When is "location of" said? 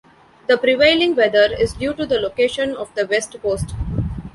2.19-2.89